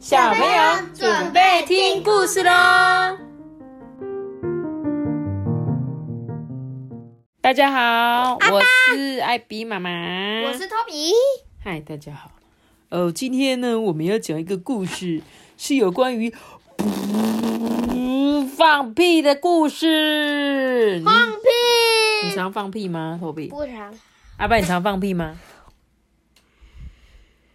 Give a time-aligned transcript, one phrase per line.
[0.00, 2.50] 小朋友准备听故事喽！
[7.42, 8.62] 大家好，我
[8.94, 9.90] 是艾比妈妈，
[10.46, 11.12] 我是托比。
[11.62, 12.30] 嗨，大家好。
[12.88, 15.20] 哦，今天呢，我们要讲一个故事，
[15.58, 16.34] 是有关于
[18.56, 21.02] 放屁的故事。
[21.04, 22.26] 放屁？
[22.26, 23.48] 你常放屁吗，托比？
[23.48, 23.92] 不常。
[24.38, 25.38] 阿爸，你常放屁吗？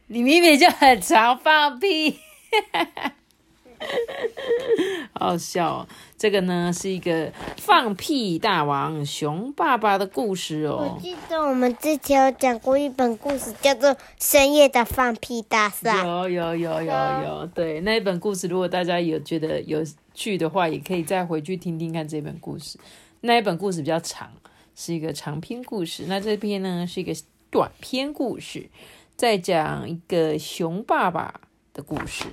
[0.05, 2.19] 你明明就很常放屁。
[5.13, 5.87] 好笑哦！
[6.17, 10.95] 这个呢是一个放屁大王熊爸爸的故事哦。
[10.95, 16.03] 我记得我们之前有讲过一本故事，叫做《深夜的放屁大赛》。
[16.05, 22.77] 有有有有有，对那一本故事，如果大家有觉得有趣的话，也可以再回去听听看这本故事。
[23.21, 24.31] 那一本故事比较长，
[24.75, 26.05] 是一个长篇故事。
[26.07, 27.13] 那这篇呢是一个
[27.49, 28.69] 短篇故事，
[29.15, 31.41] 在讲一个熊爸爸
[31.73, 32.25] 的故事。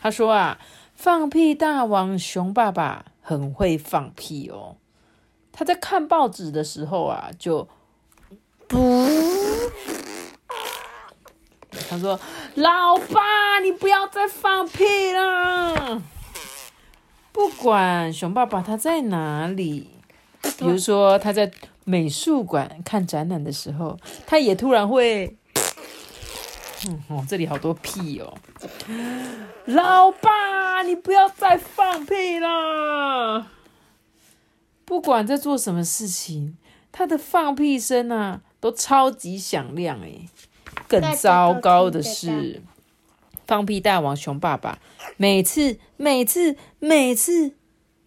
[0.00, 0.58] 他说啊。
[0.98, 4.78] 放屁大王熊爸爸很会放屁哦。
[5.52, 7.68] 他在看报纸的时候啊，就
[8.66, 9.06] 不，
[11.90, 12.18] 他说
[12.56, 16.02] ：“老爸，你不要再放屁了。”
[17.30, 19.90] 不管熊爸爸他在哪里，
[20.56, 21.52] 比如说他在
[21.84, 25.36] 美术馆看展览的时候，他也突然会。
[27.08, 28.36] 哦，这里好多屁哦！
[29.64, 33.50] 老爸，你不要再放屁啦。
[34.84, 36.56] 不管在做什么事情，
[36.92, 40.28] 他的放屁声啊，都超级响亮哎。
[40.86, 42.62] 更糟糕的是，
[43.46, 44.78] 放屁大王熊爸爸
[45.16, 47.54] 每次、每次、每次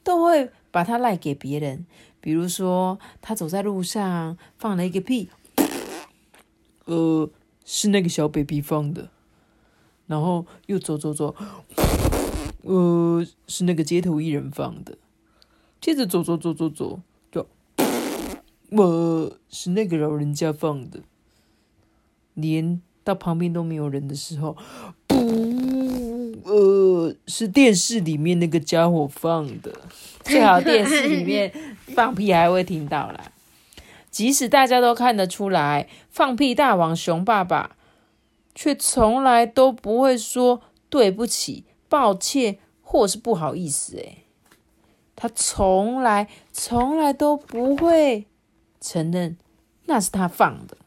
[0.04, 1.86] 都会把他赖给别人。
[2.22, 5.30] 比如说，他走在路上放了一个屁，
[6.86, 7.30] 呃。
[7.72, 9.10] 是那个小 baby 放的，
[10.08, 11.36] 然后又走走走，
[12.64, 14.98] 呃，是那个街头艺人放的。
[15.80, 17.00] 接着走走走走走，
[17.32, 17.48] 就，
[18.72, 21.02] 呃，是那个老人家放的。
[22.34, 24.58] 连到旁边都没有人的时候，
[25.06, 25.16] 不，
[26.46, 29.72] 呃，是电视里面那个家伙放的。
[30.26, 31.54] 最好电视里面
[31.94, 33.32] 放屁还会听到啦。
[34.10, 37.76] 即使大家都看得出来，放屁大王熊爸爸，
[38.56, 43.98] 却从来都不会说对不起、抱歉或是不好意思。
[43.98, 44.26] 诶
[45.16, 48.26] 他从来、从来都不会
[48.80, 49.38] 承认
[49.86, 50.78] 那是他放的。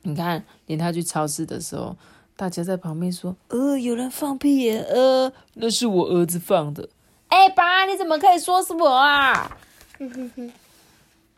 [0.00, 1.96] 你看，连他去超市的时候，
[2.36, 4.78] 大家在旁边说：“呃，有人放屁耶！
[4.80, 6.88] 呃，那是我儿子放的。”
[7.28, 9.56] 哎，爸，你怎么可以说是我啊？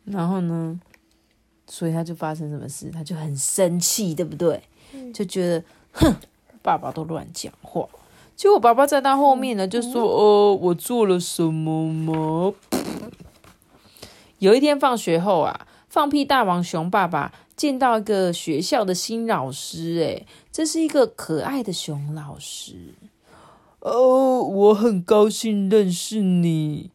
[0.06, 0.80] 然后呢？
[1.68, 4.62] 所以他就发生什么事，他就很生气，对不对？
[5.12, 6.14] 就觉得，哼，
[6.62, 7.88] 爸爸都乱讲话。
[8.36, 12.54] 结果爸爸在他后面呢，就说：“哦，我做了什么吗？”
[14.38, 22.94] 有一天放学后啊，放屁大王熊爸爸见到一个学校的新老师，哎，这是一个可爱的熊老师。
[23.80, 26.90] 哦，我很高兴认识你。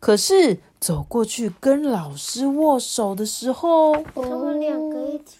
[0.00, 5.38] 可是走过去跟老师握手的时候，他们两个一起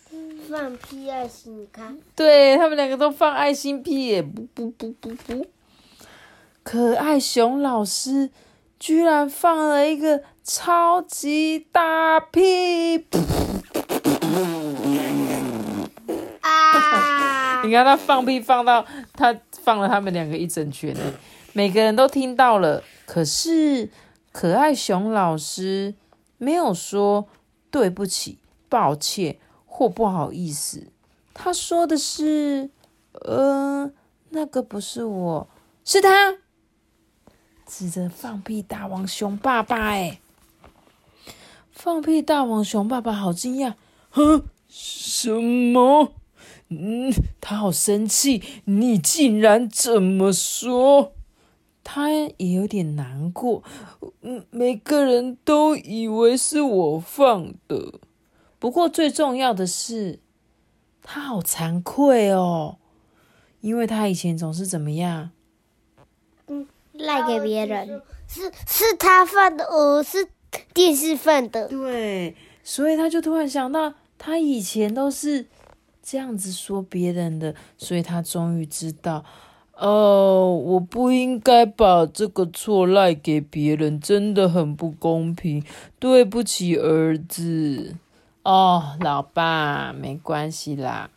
[0.49, 4.23] 放屁爱心，你看，对他们两个都放爱心屁耶！
[4.23, 5.45] 不不不不不，
[6.63, 8.31] 可爱熊老师
[8.81, 13.05] 居然放了一个超级大屁！
[16.41, 17.61] 啊！
[17.63, 20.97] 你看他放屁放到他放了他们两个一整圈，
[21.53, 23.91] 每个人都听到了，可是。
[24.35, 25.95] 可爱熊老师
[26.39, 27.29] 没有说
[27.71, 30.89] 对不起、抱歉或不好意思，
[31.33, 32.69] 他说的是
[33.23, 33.93] ：“呃，
[34.31, 35.49] 那个不是我，
[35.85, 36.39] 是他。”
[37.65, 40.21] 指着放屁大王熊爸爸，哎，
[41.71, 43.75] 放屁大王熊爸爸好惊讶，
[44.11, 46.13] 哼，什么？
[46.71, 51.13] 嗯，他好生气，你竟然这么说。
[51.85, 53.63] 他也有点难过，
[54.23, 58.01] 嗯，每个人都以为是我放的，
[58.59, 60.19] 不过最重要的是，
[61.03, 62.79] 他好惭愧哦，
[63.61, 65.31] 因为他以前总是怎么样，
[66.47, 70.27] 嗯，赖给别人，是是他放的，哦是
[70.73, 75.47] 电视放的，对，所以他就突然想到，他以前都是
[76.03, 79.23] 这样子说别人的，所以他终于知道。
[79.77, 85.65] 哦，我不应该把这个错赖给别人，真的很不公平。
[85.99, 87.97] 对不起，儿子。
[88.45, 91.11] 哦，老爸，没关系啦。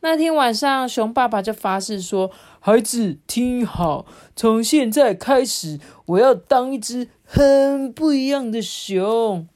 [0.00, 2.30] 那天晚上，熊爸爸就发誓说
[2.60, 4.06] ：“孩子，听好，
[4.36, 9.48] 从现在开始，我要当一只很不一样的熊。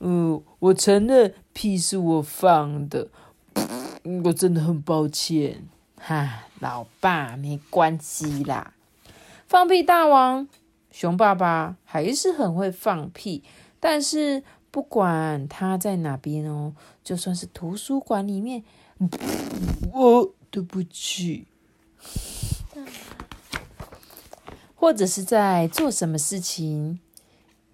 [0.00, 3.08] 嗯，我承认屁是我放的，
[4.24, 5.68] 我真的很抱歉。
[6.02, 8.72] 哈，老爸，没关系啦。
[9.46, 10.48] 放屁大王，
[10.90, 13.44] 熊爸爸还是很会放屁，
[13.78, 16.72] 但是不管他在哪边哦，
[17.04, 18.64] 就算是图书馆里面，
[19.92, 21.46] 哦，对不起，
[24.74, 26.98] 或者是在做什么事情，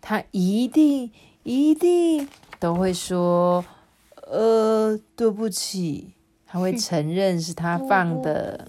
[0.01, 1.13] 他一定
[1.45, 2.29] 一定
[2.59, 3.65] 都会说，
[4.27, 6.13] 呃，对不起，
[6.47, 8.69] 他会承认是他放的。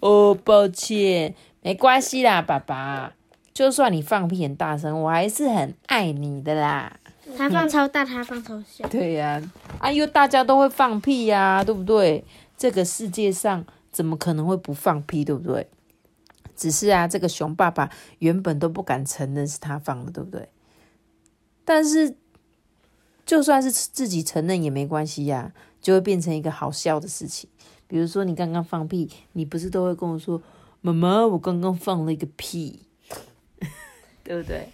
[0.00, 3.14] 哦，抱歉，没关系啦，爸爸。
[3.54, 7.00] 就算你放屁很大声，我还是很爱你的啦。
[7.36, 8.86] 他放超大，他放超小。
[8.88, 9.42] 对呀、
[9.78, 12.22] 啊，因为大家都会放屁呀、对不对？
[12.56, 15.66] 这个世界上怎么可能会不放屁，对不对？
[16.54, 20.48] 只是啊，这个熊爸爸原本都不敢承认是他放的，对不对？
[21.64, 22.14] 但是
[23.24, 25.52] 就算是自己承认也没关系呀、
[25.86, 27.48] 就会变成一个好笑的事情。
[27.86, 30.42] 比如说你刚刚放屁，你不是都会跟我说
[30.82, 32.80] ：“妈妈，我刚刚放了一个屁。
[34.24, 34.68] ”对不对？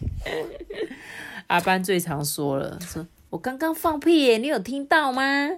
[1.49, 5.51] 阿班最常说了，说我刚刚放屁耶，你有听到吗？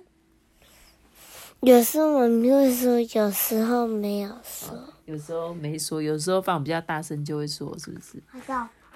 [1.60, 4.76] 有时候我们会说，有时候没有说。
[5.04, 8.20] 有时候没说，有时候放比较大声就会说，是不是？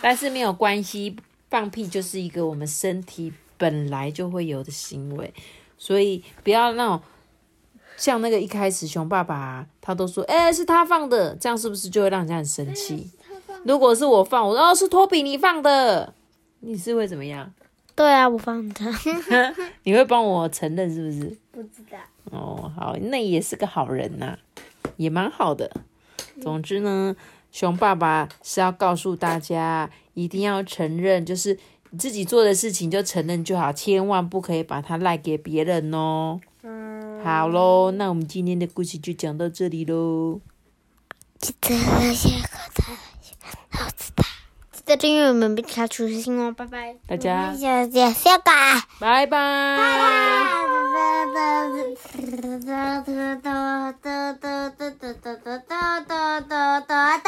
[0.01, 1.15] 但是没有关系，
[1.49, 5.33] 放屁就是一个我们身体本来就会有的行为，
[5.79, 7.01] 所以不要那种
[7.97, 13.11] 像那个一开始熊爸爸他都说，哎、是他放的，这样是不是就会让人家很生气？
[13.65, 16.13] 如果是我放，我说哦是托比你放的，
[16.61, 17.53] 你是会怎么样？
[17.95, 18.85] 对啊，我放的。
[19.83, 21.37] 你会帮我承认是不是？
[21.51, 21.99] 不知道。
[22.31, 24.39] 哦，好，那也是个好人呐、
[24.97, 25.69] 也蛮好的。
[26.41, 27.17] 总之呢，
[27.51, 31.59] 熊爸爸是要告诉大家，一定要承认，就是你
[31.97, 36.41] 自己做的事情就承认就好，千万不可以把它赖给别人哦。
[36.63, 40.41] 嗯，好喽，那我们今天的故事就讲到这里喽。
[41.39, 41.87] 记得要喝
[42.75, 42.97] 汤，
[43.71, 44.25] 好吃的。
[44.73, 48.83] 记得订阅我们不插足微信哦，拜拜，大家下次见，拜拜。
[49.01, 49.27] 拜
[57.23, 57.28] 拜。